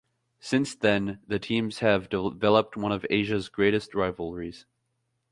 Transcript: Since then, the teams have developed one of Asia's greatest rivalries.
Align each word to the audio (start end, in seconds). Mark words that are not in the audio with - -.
Since 0.39 0.73
then, 0.73 1.19
the 1.27 1.37
teams 1.37 1.77
have 1.77 2.09
developed 2.09 2.75
one 2.75 2.91
of 2.91 3.05
Asia's 3.11 3.49
greatest 3.49 3.93
rivalries. 3.93 4.65